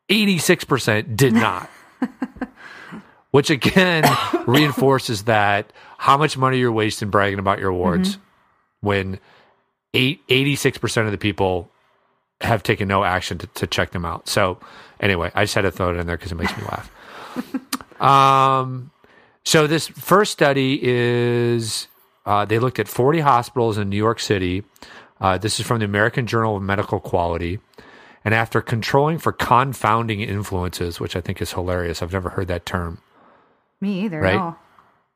[0.09, 1.71] 86% did not.
[3.31, 4.05] which again
[4.47, 8.87] reinforces that how much money you're wasting bragging about your awards mm-hmm.
[8.87, 9.21] when
[9.93, 11.71] eight, 86% of the people
[12.41, 14.29] have taken no action to, to check them out.
[14.29, 14.59] So
[15.01, 18.01] anyway, I just had to throw it in there because it makes me laugh.
[18.01, 18.91] um,
[19.45, 21.89] so this first study is
[22.27, 24.65] uh, they looked at 40 hospitals in New York City.
[25.21, 27.59] Uh, this is from the American Journal of Medical Quality.
[28.25, 32.65] And after controlling for confounding influences, which I think is hilarious, I've never heard that
[32.65, 32.99] term.
[33.81, 34.21] Me either.
[34.21, 34.37] Right.
[34.37, 34.57] No.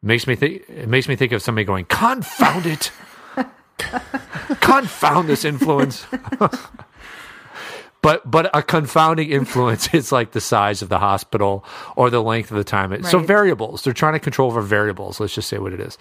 [0.03, 0.63] Makes me think.
[0.69, 2.93] It makes me think of somebody going, "Confound it!
[4.61, 6.07] Confound this influence."
[8.09, 11.63] but but a confounding influence is like the size of the hospital
[11.95, 12.91] or the length of the time.
[12.93, 13.83] It, So variables.
[13.83, 15.21] They're trying to control for variables.
[15.21, 15.99] Let's just say what it is.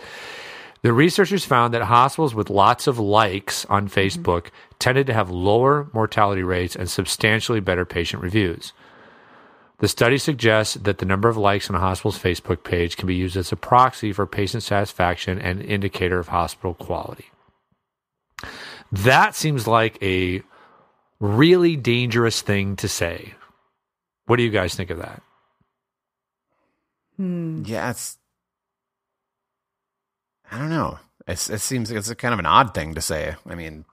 [0.83, 3.99] The researchers found that hospitals with lots of likes on mm-hmm.
[3.99, 8.71] Facebook tended to have lower mortality rates and substantially better patient reviews.
[9.79, 13.15] The study suggests that the number of likes on a hospital's Facebook page can be
[13.15, 17.25] used as a proxy for patient satisfaction and an indicator of hospital quality.
[18.93, 20.41] That seems like a
[21.19, 23.33] really dangerous thing to say.
[24.25, 25.21] What do you guys think of that?
[27.15, 27.63] Hmm.
[27.65, 28.17] Yeah, it's.
[30.51, 30.99] I don't know.
[31.27, 33.35] It's, it seems like it's a kind of an odd thing to say.
[33.45, 33.85] I mean,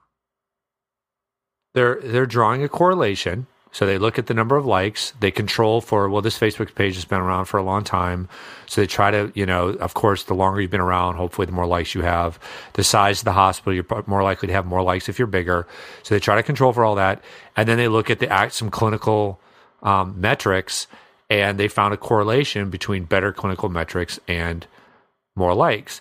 [1.73, 3.47] They're they're drawing a correlation.
[3.75, 5.11] So they look at the number of likes.
[5.19, 8.29] They control for well, this Facebook page has been around for a long time.
[8.67, 11.51] So they try to, you know, of course, the longer you've been around, hopefully, the
[11.51, 12.39] more likes you have.
[12.71, 15.67] The size of the hospital, you're more likely to have more likes if you're bigger.
[16.03, 17.21] So they try to control for all that,
[17.57, 19.41] and then they look at the act some clinical
[19.83, 20.87] um, metrics,
[21.29, 24.65] and they found a correlation between better clinical metrics and
[25.35, 25.99] more likes.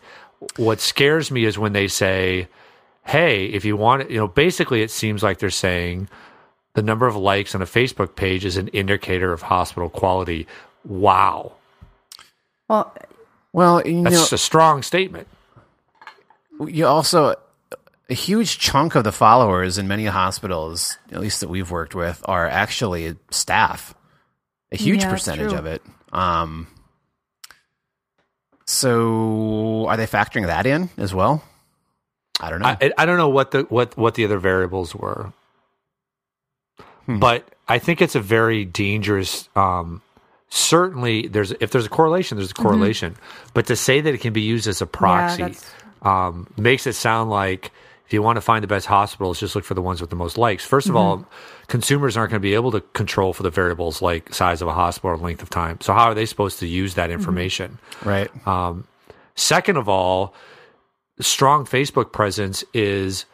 [0.58, 2.46] What scares me is when they say,
[3.04, 6.08] hey, if you want you know, basically it seems like they're saying
[6.74, 10.46] the number of likes on a Facebook page is an indicator of hospital quality.
[10.84, 11.52] Wow.
[12.68, 12.94] Well,
[13.52, 15.28] well, you That's know, a strong statement.
[16.66, 17.37] you also
[18.10, 22.22] a huge chunk of the followers in many hospitals, at least that we've worked with,
[22.26, 23.94] are actually staff.
[24.72, 25.82] A huge Yeah, percentage of it.
[26.12, 26.66] Um,
[28.66, 31.44] so, are they factoring that in as well?
[32.40, 32.76] I don't know.
[32.80, 35.32] I, I don't know what the what what the other variables were,
[37.06, 37.18] Hmm.
[37.18, 39.48] but I think it's a very dangerous.
[39.56, 40.02] Um,
[40.48, 43.16] certainly, there's if there's a correlation, there's a correlation.
[43.54, 45.70] But to say that it can be used as a proxy that's-
[46.02, 47.72] um, makes it sound like
[48.06, 50.16] if you want to find the best hospitals, just look for the ones with the
[50.16, 50.66] most likes.
[50.68, 51.26] 1st of all,
[51.68, 54.74] consumers aren't going to be able to control for the variables like size of a
[54.74, 55.80] hospital or length of time.
[55.80, 57.78] So how are they supposed to use that information?
[58.04, 58.30] right.
[59.36, 60.34] Second of all,
[61.18, 63.24] strong Facebook presence is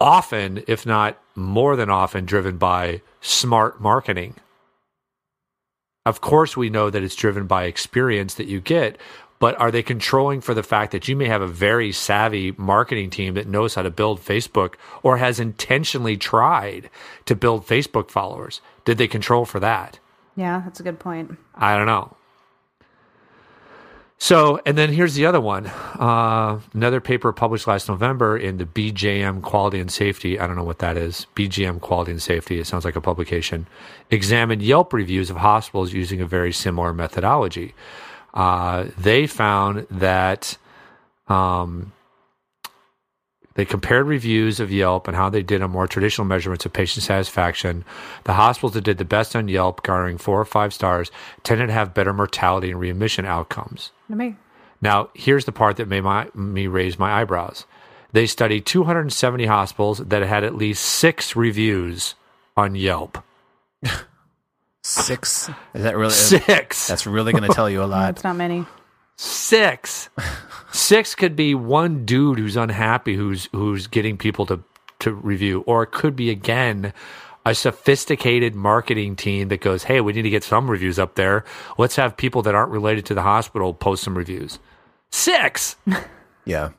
[0.00, 4.34] often, if not more than often, driven by smart marketing.
[6.06, 8.98] Of course, we know that it's driven by experience that you get,
[9.38, 13.10] but are they controlling for the fact that you may have a very savvy marketing
[13.10, 16.90] team that knows how to build Facebook or has intentionally tried
[17.26, 18.60] to build Facebook followers?
[18.84, 19.98] Did they control for that?
[20.36, 21.36] yeah, that's a good point.
[21.54, 22.16] I don't know.
[24.22, 25.66] So, and then here's the other one.
[25.66, 30.38] Uh, another paper published last November in the BJM Quality and Safety.
[30.38, 31.26] I don't know what that is.
[31.34, 32.60] BGM Quality and Safety.
[32.60, 33.66] It sounds like a publication.
[34.10, 37.74] Examined Yelp reviews of hospitals using a very similar methodology.
[38.34, 40.58] Uh, they found that
[41.28, 41.90] um,
[43.54, 47.02] They compared reviews of Yelp and how they did on more traditional measurements of patient
[47.02, 47.84] satisfaction.
[48.24, 51.10] The hospitals that did the best on Yelp, garnering four or five stars,
[51.42, 53.90] tended to have better mortality and readmission outcomes.
[54.08, 54.36] Me.
[54.80, 57.66] Now, here's the part that made my, me raise my eyebrows.
[58.12, 62.14] They studied 270 hospitals that had at least six reviews
[62.56, 63.18] on Yelp.
[64.82, 65.50] Six?
[65.74, 66.12] Is that really?
[66.12, 66.88] Six.
[66.88, 68.14] That's really going to tell you a lot.
[68.14, 68.64] That's not many.
[69.22, 70.08] Six.
[70.72, 74.64] Six could be one dude who's unhappy who's who's getting people to
[75.00, 76.94] to review, or it could be again
[77.44, 81.44] a sophisticated marketing team that goes, "Hey, we need to get some reviews up there.
[81.76, 84.58] Let's have people that aren't related to the hospital post some reviews."
[85.10, 85.76] Six.
[86.46, 86.70] Yeah.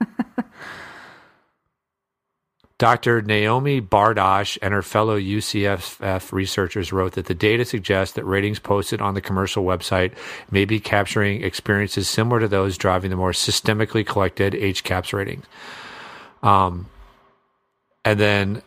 [2.82, 3.22] Dr.
[3.22, 9.00] Naomi Bardach and her fellow UCSF researchers wrote that the data suggests that ratings posted
[9.04, 10.13] on the commercial website
[10.50, 15.46] may be capturing experiences similar to those driving the more systemically collected HCAHPS ratings.
[16.41, 16.89] Um,
[18.04, 18.63] and then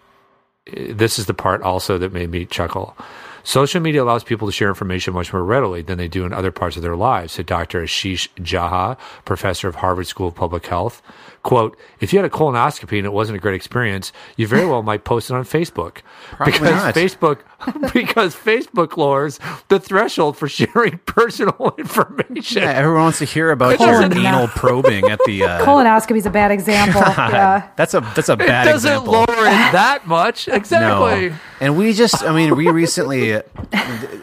[0.68, 2.96] uh, this is the part also that made me chuckle.
[3.42, 6.52] Social media allows people to share information much more readily than they do in other
[6.52, 7.82] parts of their lives, said Dr.
[7.82, 11.02] Ashish Jha, professor of Harvard School of Public Health.
[11.44, 14.82] Quote, if you had a colonoscopy and it wasn't a great experience, you very well
[14.82, 15.98] might post it on Facebook.
[16.32, 16.94] Probably because not.
[16.94, 17.38] Facebook
[17.92, 22.62] because Facebook lowers the threshold for sharing personal information.
[22.62, 25.34] Yeah, everyone wants to hear about your anal probing at the.
[25.44, 27.02] Uh, Colonoscopy is a bad example.
[27.02, 27.68] yeah.
[27.76, 29.12] that's a that's a bad It bad doesn't example.
[29.12, 30.48] lower it that much.
[30.48, 31.28] Exactly.
[31.30, 31.36] No.
[31.60, 33.40] And we just, I mean, we recently,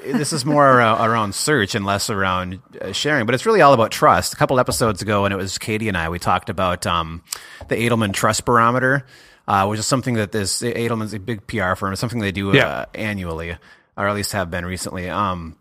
[0.05, 3.73] this is more around, around search and less around uh, sharing, but it's really all
[3.73, 4.33] about trust.
[4.33, 7.10] A couple episodes ago, and it was Katie and I, we talked about um,
[7.67, 9.05] the Edelman Trust Barometer,
[9.47, 12.51] uh, which is something that this, Edelman's a big PR firm, it's something they do
[12.53, 12.67] Yeah.
[12.67, 13.57] uh, annually,
[13.97, 15.09] or at least have been recently.
[15.09, 15.57] Um,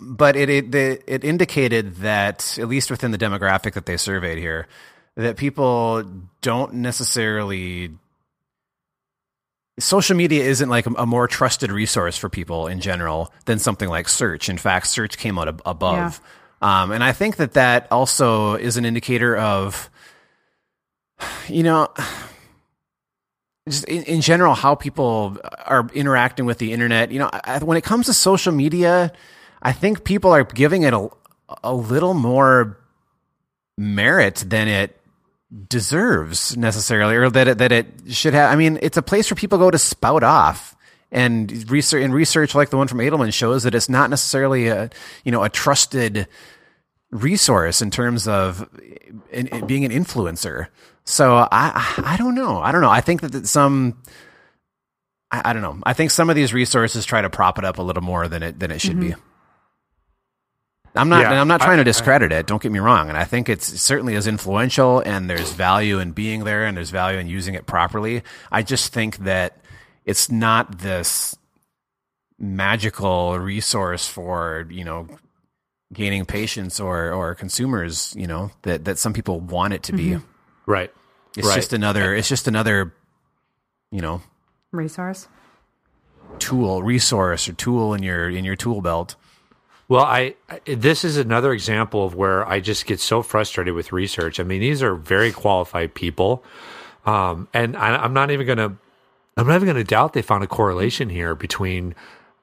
[0.00, 4.38] but it, it, the, it indicated that, at least within the demographic that they surveyed
[4.38, 4.68] here,
[5.16, 6.04] that people
[6.40, 7.90] don't necessarily
[9.80, 13.88] social media isn't like a, a more trusted resource for people in general than something
[13.88, 14.48] like search.
[14.48, 16.20] In fact, search came out ab- above.
[16.60, 19.88] Um, and I think that that also is an indicator of,
[21.48, 21.88] you know,
[23.68, 27.10] just in, in general, how people are interacting with the internet.
[27.10, 29.12] You know, I, when it comes to social media,
[29.62, 31.08] I think people are giving it a,
[31.62, 32.78] a little more
[33.76, 35.00] merit than it
[35.68, 38.52] deserves necessarily, or that it, that it should have.
[38.52, 40.74] I mean, it's a place where people go to spout off.
[41.10, 44.90] And research and research like the one from Edelman shows that it's not necessarily a
[45.24, 46.28] you know a trusted
[47.10, 48.68] resource in terms of
[49.30, 50.68] in, in being an influencer.
[51.08, 52.58] So I I don't know.
[52.60, 52.90] I don't know.
[52.90, 54.02] I think that some
[55.30, 55.78] I, I don't know.
[55.84, 58.42] I think some of these resources try to prop it up a little more than
[58.42, 59.08] it than it should be.
[59.10, 59.20] Mm-hmm.
[60.94, 62.46] I'm not Yeah, and I'm not I- trying to I- discredit it.
[62.46, 63.08] Don't get me wrong.
[63.08, 66.76] And I think it's it certainly is influential and there's value in being there and
[66.76, 68.22] there's value in using it properly.
[68.52, 69.56] I just think that
[70.04, 71.36] it's not this
[72.38, 75.08] magical resource for, you know,
[75.92, 80.10] gaining patients or or consumers, you know, that that some people want it to be.
[80.10, 80.24] Mm-hmm.
[80.68, 80.92] Right.
[81.34, 81.56] It's right.
[81.56, 82.92] just another it's just another
[83.90, 84.20] you know,
[84.70, 85.28] Resource.
[86.38, 89.16] tool, resource or tool in your in your tool belt.
[89.88, 93.92] Well, I, I this is another example of where I just get so frustrated with
[93.92, 94.38] research.
[94.38, 96.44] I mean, these are very qualified people,
[97.06, 98.76] um, and I, I'm not even gonna
[99.38, 101.94] I'm not even gonna doubt they found a correlation here between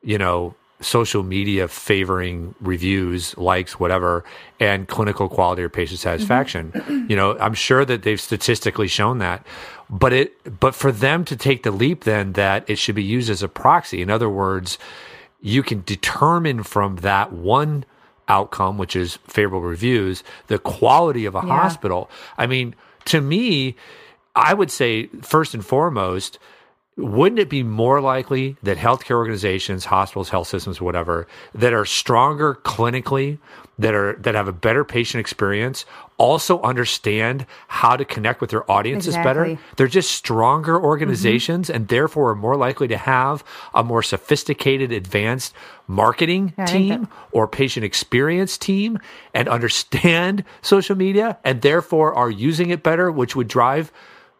[0.01, 4.23] you know social media favoring reviews, likes, whatever,
[4.59, 6.09] and clinical quality or patient mm-hmm.
[6.09, 7.05] satisfaction.
[7.09, 9.45] You know, I'm sure that they've statistically shown that.
[9.89, 13.29] But it but for them to take the leap then that it should be used
[13.29, 14.01] as a proxy.
[14.01, 14.77] In other words,
[15.41, 17.85] you can determine from that one
[18.27, 21.55] outcome, which is favorable reviews, the quality of a Yeah.
[21.55, 22.09] hospital.
[22.38, 23.75] I mean, to me,
[24.35, 26.39] I would say first and foremost,
[26.97, 32.55] wouldn't it be more likely that healthcare organizations, hospitals, health systems, whatever, that are stronger
[32.63, 33.38] clinically,
[33.77, 35.86] that are that have a better patient experience,
[36.17, 39.60] also understand how to connect with their audiences better?
[39.75, 45.53] They're just stronger organizations and therefore are more likely to have a more sophisticated, advanced
[45.88, 48.99] marketing Yeah, team or patient experience team
[49.34, 53.91] and understand social media and therefore are using it better, which would drive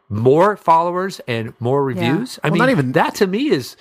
[0.10, 2.40] more followers and more reviews.
[2.44, 3.76] I Well, mean, not even- that to me is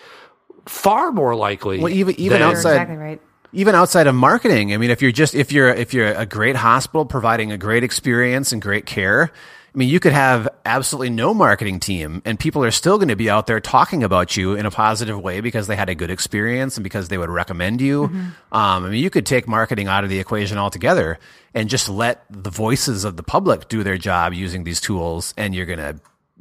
[0.66, 1.78] far more likely.
[1.80, 3.20] Well, even- even than- outside- exactly right.
[3.52, 6.56] even outside of marketing i mean if you're just if you're if you're a great
[6.56, 9.30] hospital providing a great experience and great care
[9.72, 13.14] i mean you could have absolutely no marketing team and people are still going to
[13.14, 16.10] be out there talking about you in a positive way because they had a good
[16.10, 20.02] experience and because they would recommend you um, i mean you could take marketing out
[20.02, 21.16] of the equation altogether
[21.54, 25.54] and just let the voices of the public do their job using these tools and
[25.54, 25.94] you're going to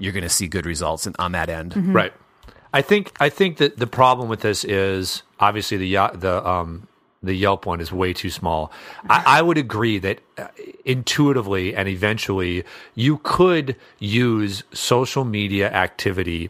[0.03, 1.73] you're going to see good results on that end.
[1.93, 2.13] Right.
[2.73, 6.87] I think I think that the problem with this is obviously the the um
[7.21, 8.71] the Yelp one is way too small.
[9.09, 10.47] I, I would agree that uh,
[10.83, 16.49] intuitively and eventually you could use social media activity,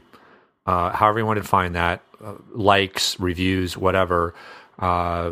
[0.66, 4.34] uh, however you want to define that, uh, likes, reviews, whatever,
[4.80, 5.32] uh,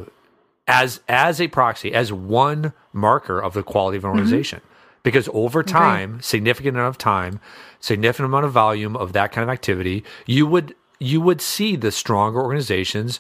[0.67, 4.62] as as a proxy, as one marker of the quality of an organization.
[5.03, 7.39] Because over time, significant amount of time,
[7.79, 11.91] significant amount of volume of that kind of activity, you would you would see the
[11.91, 13.19] stronger organizations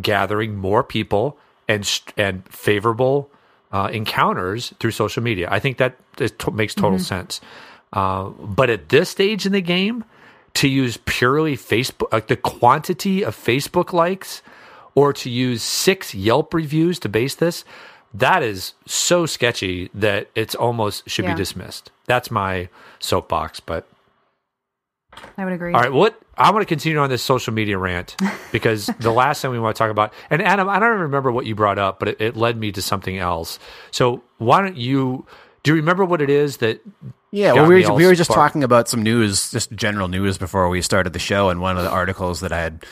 [0.00, 3.30] gathering more people and and favorable
[3.72, 5.48] uh, encounters through social media.
[5.50, 7.40] I think that to- makes total sense.
[7.92, 10.04] Uh, but at this stage in the game,
[10.54, 14.42] to use purely Facebook, like the quantity of Facebook likes,
[14.94, 17.64] or to use six Yelp reviews to base this,
[18.14, 21.34] that is so sketchy that it's almost should Yeah.
[21.34, 21.90] be dismissed.
[22.06, 23.60] That's my soapbox.
[23.60, 23.86] But
[25.36, 25.74] I would agree.
[25.74, 28.16] all right, what I want to continue on this social media rant
[28.52, 31.30] because the last thing we want to talk about, and Adam, I don't even remember
[31.30, 33.58] what you brought up, but it, it led me to something else.
[33.90, 35.26] So why don't you?
[35.62, 36.80] Do you remember what it is that?
[37.30, 38.50] Yeah, well, we were, we were just sparked?
[38.52, 41.84] talking about some news, just general news before we started the show, and one of
[41.84, 42.84] the articles that I had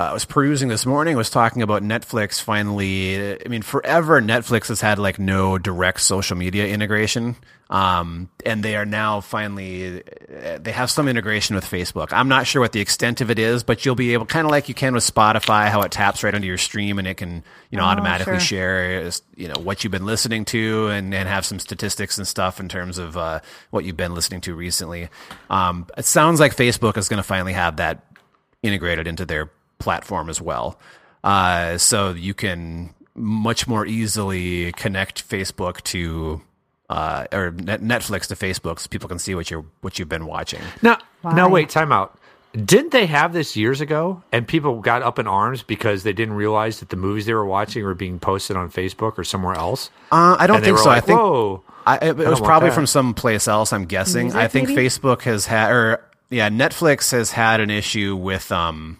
[0.00, 3.34] uh, was perusing this morning was talking about Netflix finally.
[3.44, 7.36] I mean, forever Netflix has had like no direct social media integration,
[7.68, 12.14] um, and they are now finally uh, they have some integration with Facebook.
[12.14, 14.50] I'm not sure what the extent of it is, but you'll be able, kind of
[14.50, 17.44] like you can with Spotify, how it taps right onto your stream and it can
[17.70, 18.40] you know Oh, automatically sure.
[18.40, 22.26] share share you know what you've been listening to and, and have some statistics and
[22.26, 25.10] stuff in terms of uh, what you've been listening to recently.
[25.50, 28.06] Um, it sounds like Facebook is going to finally have that
[28.62, 29.50] integrated into their
[29.80, 30.78] platform as well,
[31.24, 36.40] uh, so you can much more easily connect Facebook to.
[36.88, 40.26] Uh, or Net- Netflix to Facebook, so people can see what you're what you've been
[40.26, 40.60] watching.
[40.82, 41.52] No, no, Why?
[41.52, 42.18] wait, time out.
[42.52, 46.34] Didn't they have this years ago, and people got up in arms because they didn't
[46.34, 49.88] realize that the movies they were watching were being posted on Facebook or somewhere else?
[50.10, 50.86] Uh, I don't and think so.
[50.86, 52.74] like, I think "Whoa." I, it, it was probably that.
[52.74, 53.72] from someplace else.
[53.72, 54.24] I'm guessing.
[54.24, 54.84] Music, I think maybe?
[54.84, 58.98] Facebook has had, or yeah, Netflix has had an issue with um,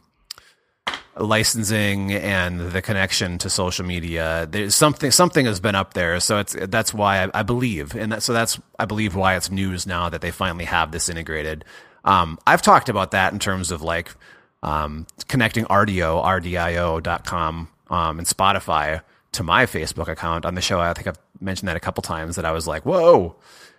[1.17, 4.47] licensing and the connection to social media.
[4.51, 8.13] There's something something has been up there, so it's that's why I, I believe, and
[8.13, 11.65] that, so that's I believe why it's news now that they finally have this integrated.
[12.05, 14.15] Um, I've talked about that in terms of like
[14.63, 20.81] um, connecting RDO, RDIO.com, um, and Spotify to my Facebook account on the show.
[20.81, 23.37] I think I've mentioned that a couple times that I was like, whoa,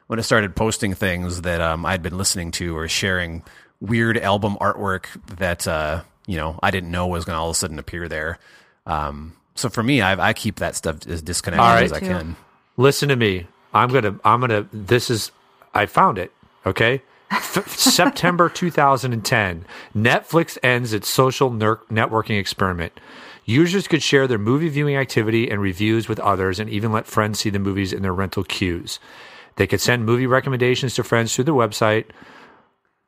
[0.07, 3.43] when I started posting things that um, I'd been listening to or sharing
[3.79, 5.05] weird album artwork
[5.37, 8.07] that, uh, you know, I didn't know was going to all of a sudden appear
[8.07, 8.39] there.
[8.85, 11.83] Um, so for me, I, I keep that stuff as disconnected right.
[11.83, 12.35] as I can.
[12.77, 13.47] Listen to me.
[13.73, 14.19] I'm gonna.
[14.23, 14.67] I'm gonna.
[14.73, 15.31] This is.
[15.73, 16.31] I found it.
[16.65, 17.01] Okay.
[17.31, 19.65] F- September 2010.
[19.95, 22.99] Netflix ends its social ner- networking experiment.
[23.45, 27.39] Users could share their movie viewing activity and reviews with others, and even let friends
[27.39, 28.99] see the movies in their rental queues.
[29.55, 32.05] They could send movie recommendations to friends through the website,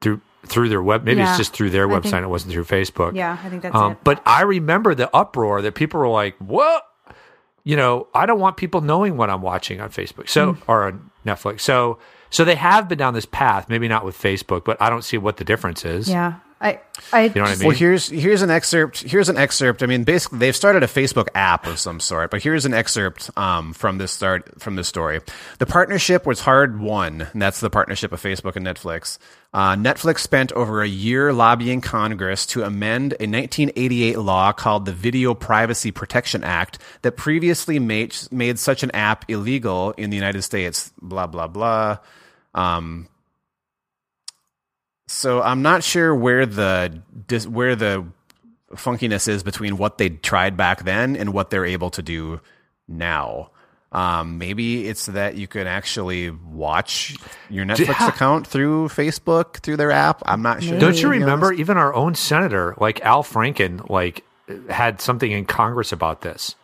[0.03, 1.03] through through their web.
[1.05, 2.11] Maybe Yeah, it's just through their website.
[2.11, 3.15] think- it wasn't through Facebook.
[3.15, 3.97] Yeah, I think that's Um, it.
[4.03, 6.83] but I remember the uproar that people were like, "What?
[7.63, 11.09] You know, I don't want people knowing what I'm watching on Facebook, so or on
[11.25, 11.97] Netflix." So,
[12.29, 13.69] so they have been down this path.
[13.69, 16.09] Maybe not with Facebook, but I don't see what the difference is.
[16.09, 16.79] Yeah, I,
[17.11, 17.67] I, You know what I mean?
[17.67, 19.03] Well, here's here's an excerpt.
[19.03, 19.83] Here's an excerpt.
[19.83, 23.29] I mean, basically, they've started a Facebook app of some sort, but here's an excerpt
[23.37, 25.19] um, from this start from this story.
[25.59, 29.17] The partnership was hard won, and that's the partnership of Facebook and Netflix.
[29.53, 34.93] Uh, Netflix spent over a year lobbying Congress to amend a 1988 law called the
[34.93, 40.43] Video Privacy Protection Act that previously made made such an app illegal in the United
[40.43, 40.93] States.
[41.01, 41.97] Blah blah blah.
[42.55, 43.09] Um,
[45.07, 47.01] so I'm not sure where the
[47.47, 48.05] where the
[48.73, 52.39] funkiness is between what they tried back then and what they're able to do
[52.87, 53.49] now.
[53.91, 57.15] Um, maybe it's that you can actually watch
[57.49, 58.07] your Netflix Yeah.
[58.07, 60.23] account through Facebook through their app.
[60.25, 60.79] I'm not sure.
[60.79, 61.47] Don't you remember?
[61.47, 61.59] honest.
[61.59, 64.23] Even our own senator, like Al Franken, like
[64.69, 66.55] had something in Congress about this.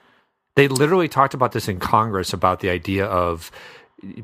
[0.55, 3.51] They literally talked about this in Congress about the idea of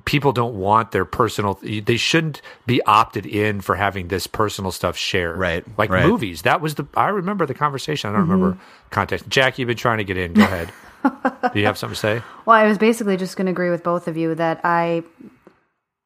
[0.06, 1.60] people don't want their personal.
[1.62, 5.38] They shouldn't be opted in for having this personal stuff shared.
[5.38, 6.06] Right, like right.
[6.06, 6.44] movies.
[6.44, 6.86] That was the.
[6.96, 8.10] I remember the conversation.
[8.10, 8.90] I don't remember mm-hmm.
[8.92, 9.28] context.
[9.28, 10.34] Jackie, you've been trying to get in.
[10.34, 10.72] Go ahead.
[11.04, 12.22] Do you have something to say?
[12.46, 15.04] Well, I was basically just going to agree with both of you that I,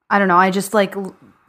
[0.09, 0.37] I don't know.
[0.37, 0.95] I just like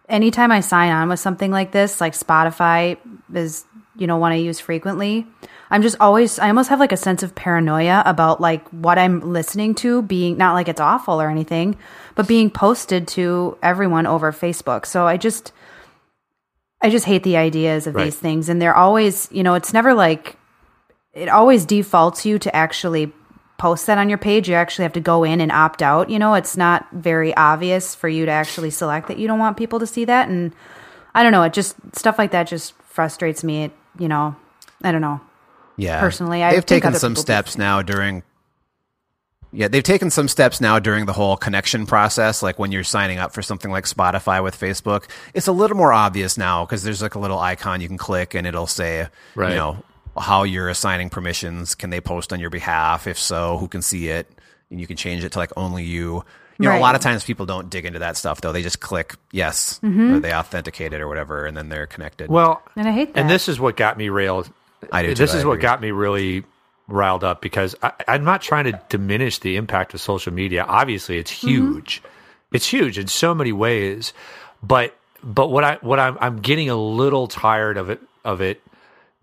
[0.09, 2.99] anytime I sign on with something like this, like Spotify
[3.35, 3.65] is,
[3.97, 5.27] you know, one I use frequently.
[5.71, 9.21] I'm just always, I almost have like a sense of paranoia about like what I'm
[9.21, 11.77] listening to being not like it's awful or anything,
[12.17, 14.85] but being posted to everyone over Facebook.
[14.85, 15.53] So I just,
[16.83, 18.05] I just hate the ideas of Right.
[18.05, 18.49] these things.
[18.49, 20.37] And they're always, you know, it's never like,
[21.13, 23.13] it always defaults you to actually
[23.59, 24.49] post that on your page.
[24.49, 26.11] You actually have to go in and opt out.
[26.11, 29.57] You know, it's not very obvious for you to actually select that you don't want
[29.57, 30.29] people to see that.
[30.29, 30.53] And
[31.15, 33.65] I don't know, it just, stuff like that just frustrates me.
[33.65, 34.35] It, you know,
[34.83, 35.21] I don't know.
[35.81, 36.01] Yeah.
[36.01, 38.23] Personally, I they've taken some people do steps now during.
[39.53, 42.41] Yeah, they've taken some steps now during the whole connection process.
[42.41, 45.93] Like when you're signing up for something like Spotify with Facebook, it's a little more
[45.93, 49.51] obvious now because there's like a little icon you can click and it'll say, Right.
[49.51, 49.83] you know,
[50.17, 51.75] how you're assigning permissions.
[51.75, 53.09] Can they post on your behalf?
[53.09, 54.29] If so, who can see it?
[54.71, 56.25] And you can change it to like only you.
[56.61, 58.53] You know, a lot of times people don't dig into that stuff though.
[58.53, 60.15] They just click yes, Mm-hmm.
[60.15, 62.29] or they authenticate it or whatever, and then they're connected.
[62.31, 63.21] Well, And I hate that.
[63.21, 64.53] and this is what got me railed.
[64.93, 66.45] I do too, This I is what got me really
[66.89, 70.65] riled up because I, I'm not trying to diminish the impact of social media.
[70.65, 71.49] Obviously, it's mm-hmm.
[71.49, 72.03] huge.
[72.53, 74.13] It's huge in so many ways,
[74.63, 78.61] but but what I what I'm I'm getting a little tired of it of it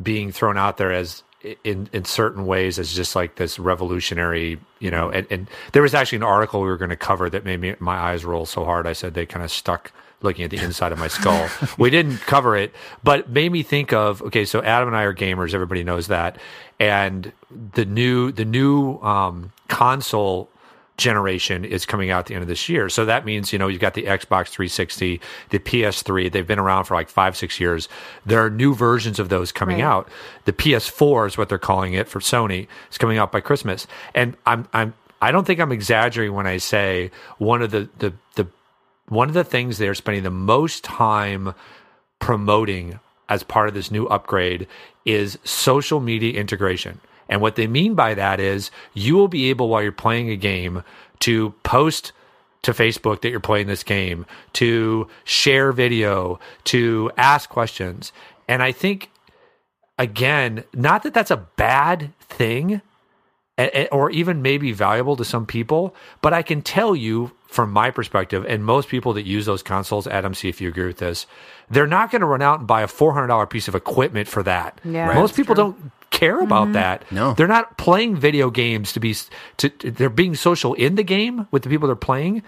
[0.02, 1.24] being thrown out there as
[1.64, 5.10] in in certain ways as just like this revolutionary, you know.
[5.10, 7.76] And, and there was actually an article we were going to cover that made me
[7.80, 8.88] my eyes roll so hard.
[8.88, 9.92] I said they kind of stuck
[10.22, 11.48] looking at the inside of my skull.
[11.78, 14.46] we didn't cover it, but made me think of okay.
[14.46, 15.54] So Adam and I are gamers.
[15.54, 16.38] Everybody knows that,
[16.80, 17.32] and
[17.74, 20.50] the new the new um, console
[20.98, 22.90] generation is coming out at the end of this year.
[22.90, 26.32] So that means, you know, you've got the Xbox 360, the PS3.
[26.32, 27.88] They've been around for like five, six years.
[28.26, 29.84] There are new versions of those coming Right.
[29.86, 30.10] out.
[30.46, 32.66] The PS4 is what they're calling it for Sony.
[32.88, 33.86] It's coming out by Christmas.
[34.16, 38.14] And I'm, I'm, I don't think I'm exaggerating when I say one of the, the,
[38.34, 38.48] the,
[39.10, 41.54] one of the things they're spending the most time
[42.20, 43.00] promoting
[43.30, 44.68] as part of this new upgrade
[45.06, 47.00] is social media integration.
[47.30, 50.36] And what they mean by that is you will be able, while you're playing a
[50.36, 50.84] game,
[51.20, 52.12] to post
[52.64, 58.12] to Facebook that you're playing this game, to share video, to ask questions.
[58.48, 59.12] And I think,
[59.98, 62.82] again, not that that's a bad thing,
[63.92, 65.96] or even maybe valuable to some people.
[66.22, 70.06] But I can tell you from my perspective, and most people that use those consoles,
[70.08, 71.26] Adam, see if you agree with this,
[71.70, 74.28] they're not going to run out and buy a four hundred dollar piece of equipment
[74.28, 74.80] for that.
[74.84, 75.16] Yeah, Right.
[75.16, 75.64] most people true.
[75.64, 76.74] don't care about mm-hmm.
[76.74, 77.12] that.
[77.12, 77.34] No.
[77.34, 79.16] they're not playing video games to be.
[79.58, 82.44] To, to- they're being social in the game with the people they're playing.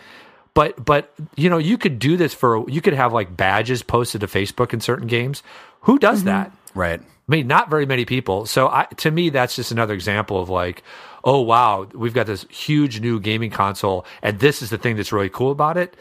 [0.54, 4.22] But but you know you could do this for you could have like badges posted
[4.22, 5.44] to Facebook in certain games.
[5.82, 6.28] Who does mm-hmm.
[6.28, 6.52] that?
[6.76, 7.02] right.
[7.02, 8.48] I mean, not very many people.
[8.48, 10.82] So I, to me, that's just another example of like,
[11.24, 15.12] oh wow, we've got this huge new gaming console, and this is the thing that's
[15.12, 15.96] really cool about it.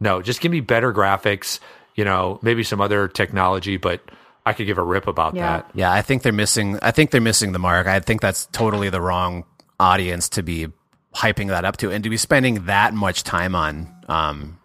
[0.00, 1.60] No, just give me better graphics.
[1.94, 4.00] You know, maybe some other technology, but
[4.46, 5.58] I could give a rip about Yeah.
[5.58, 5.70] that.
[5.74, 6.78] Yeah, I think they're missing.
[6.82, 7.86] I think they're missing the mark.
[7.86, 9.44] I think that's totally the wrong
[9.78, 10.68] audience to be
[11.14, 13.94] hyping that up to, and to be spending that much time on.
[14.08, 14.58] Um,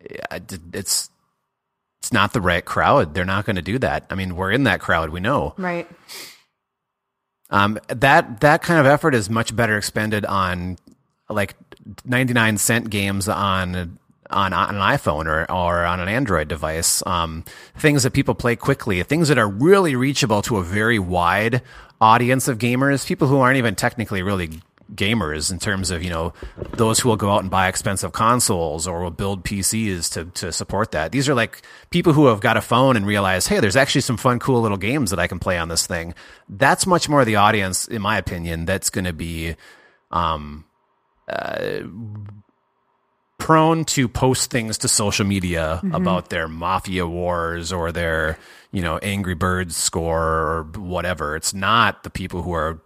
[0.00, 1.08] it's
[2.00, 3.14] it's not the right crowd.
[3.14, 4.06] They're not going to do that.
[4.10, 5.10] I mean, we're in that crowd.
[5.10, 5.54] We know.
[5.56, 5.88] right.
[7.52, 10.78] Um, that that kind of effort is much better expended on
[11.28, 11.54] like
[12.04, 13.98] ninety nine cent games on
[14.30, 17.02] on, on an iPhone or or on an Android device.
[17.06, 17.44] Um,
[17.76, 21.62] things that people play quickly, things that are really reachable to a very wide
[22.00, 24.60] audience of gamers, people who aren't even technically really
[24.94, 26.32] gamers in terms of you know
[26.74, 30.52] those who will go out and buy expensive consoles or will build PCs to to
[30.52, 31.12] support that.
[31.12, 34.16] These are like people who have got a phone and realize, hey, there's actually some
[34.16, 36.14] fun, cool little games that I can play on this thing.
[36.48, 38.64] That's much more the audience, in my opinion.
[38.64, 39.56] That's going to be
[40.10, 40.64] um,
[41.28, 41.80] uh,
[43.42, 48.38] prone to post things to social media about their mafia wars or their
[48.70, 51.34] you know Angry Birds score or whatever.
[51.34, 52.80] It's not the people who are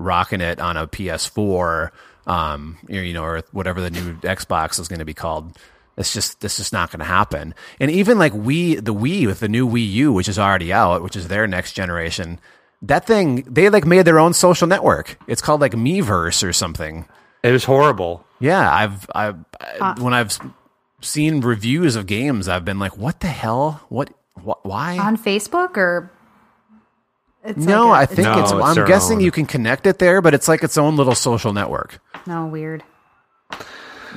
[0.00, 1.90] rocking it on a PS4,
[2.26, 5.56] um, you you know, or whatever the new Xbox is going to be called.
[5.96, 7.54] It's just this is not going to happen.
[7.78, 11.02] And even like we, the Wii with the new Wii U, which is already out,
[11.02, 12.40] which is their next generation.
[12.82, 15.18] That thing, they like made their own social network.
[15.26, 17.06] It's called like Miiverse or something.
[17.42, 18.24] It was horrible.
[18.38, 19.36] Yeah, I've, I've
[19.80, 20.38] I, when I've
[21.02, 23.82] seen reviews of games, I've been like, what the hell?
[23.90, 24.10] What?
[24.34, 24.96] Wh- why?
[24.98, 26.10] On Facebook or
[27.44, 28.52] it's no, like a- I think No, it's.
[28.52, 29.24] it's I'm guessing own.
[29.24, 32.00] you can connect it there, but it's like its own little social network.
[32.26, 32.82] no weird.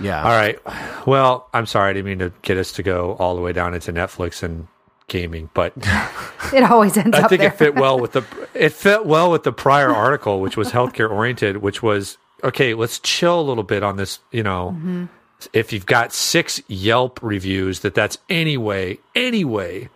[0.01, 0.23] Yeah.
[0.23, 0.59] All right.
[1.05, 1.91] Well, I'm sorry.
[1.91, 4.67] I didn't mean to get us to go all the way down into Netflix and
[5.07, 5.73] gaming, but
[6.53, 7.49] It always ends I up think there.
[7.51, 8.23] it fit well with the
[8.55, 12.73] it fit well with the prior article, which was healthcare oriented, which was okay.
[12.73, 14.19] Let's chill a little bit on this.
[14.31, 15.05] You know, mm-hmm.
[15.53, 19.89] if you've got six Yelp reviews, that that's any way, any way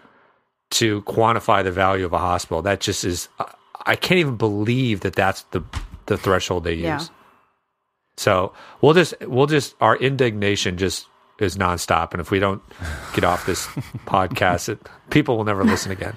[0.71, 2.61] to quantify the value of a hospital.
[2.61, 3.29] That just is.
[3.39, 3.51] I-
[3.89, 5.63] I can't even believe that that's the
[6.07, 6.83] the threshold they use.
[6.83, 6.99] Yeah.
[8.17, 8.51] So
[8.81, 11.07] we'll just we'll just our indignation just
[11.39, 12.61] is nonstop, and if we don't
[13.13, 13.65] get off this
[14.05, 16.15] podcast, it, people will never listen again.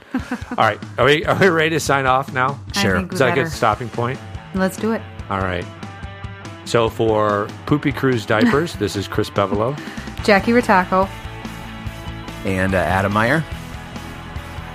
[0.50, 2.58] All right, are we are we ready to sign off now?
[2.74, 2.96] Sure.
[2.96, 4.18] think we Is that a good stopping point?
[4.54, 5.02] Let's do it.
[5.28, 5.64] All right.
[6.64, 9.78] So for Poopy Cruise Diapers, this is Chris Bevolo.
[10.24, 11.08] Jackie Rataco.
[12.44, 13.44] And uh, Adam Meyer.